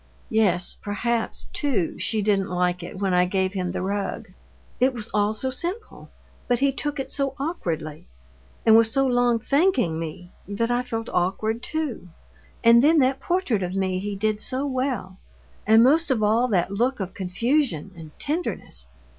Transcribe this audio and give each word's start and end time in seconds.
'""Yes, 0.31 0.73
perhaps, 0.81 1.51
too, 1.53 1.99
she 1.99 2.23
didn't 2.23 2.49
like 2.49 2.81
it 2.81 2.97
when 2.97 3.13
I 3.13 3.25
gave 3.25 3.53
him 3.53 3.71
the 3.71 3.83
rug. 3.83 4.29
It 4.79 4.95
was 4.95 5.09
all 5.09 5.35
so 5.35 5.51
simple, 5.51 6.09
but 6.47 6.57
he 6.57 6.71
took 6.71 6.99
it 6.99 7.07
so 7.11 7.35
awkwardly, 7.39 8.07
and 8.65 8.75
was 8.75 8.91
so 8.91 9.05
long 9.05 9.37
thanking 9.37 9.99
me, 9.99 10.31
that 10.47 10.71
I 10.71 10.81
felt 10.81 11.07
awkward 11.13 11.61
too. 11.61 12.09
And 12.63 12.83
then 12.83 12.97
that 12.97 13.19
portrait 13.19 13.61
of 13.61 13.75
me 13.75 13.99
he 13.99 14.15
did 14.15 14.41
so 14.41 14.65
well. 14.65 15.17
And 15.67 15.83
most 15.83 16.09
of 16.09 16.23
all 16.23 16.47
that 16.47 16.71
look 16.71 16.99
of 16.99 17.13
confusion 17.13 17.91
and 17.95 18.09
tenderness! 18.17 18.87